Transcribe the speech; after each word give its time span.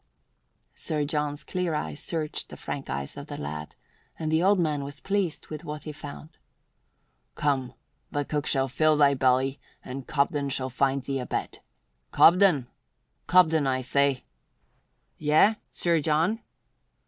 Sir 0.73 1.05
John's 1.05 1.43
clear 1.43 1.75
eyes 1.75 1.99
searched 1.99 2.49
the 2.49 2.57
frank 2.57 2.89
eyes 2.89 3.15
of 3.15 3.27
the 3.27 3.37
lad, 3.37 3.75
and 4.17 4.31
the 4.31 4.41
old 4.41 4.57
man 4.59 4.83
was 4.83 4.99
pleased 4.99 5.49
with 5.49 5.63
what 5.63 5.83
he 5.83 5.91
found. 5.91 6.39
"Come, 7.35 7.75
the 8.09 8.25
cook 8.25 8.47
shall 8.47 8.67
fill 8.67 8.97
thy 8.97 9.13
belly 9.13 9.59
and 9.85 10.07
Cobden 10.07 10.49
shall 10.49 10.71
find 10.71 11.03
thee 11.03 11.19
a 11.19 11.27
bed. 11.27 11.59
Cobden! 12.09 12.65
Cobden, 13.27 13.67
I 13.67 13.81
say!" 13.81 14.25
"Yea, 15.19 15.57
Sir 15.69 15.99
John." 15.99 16.39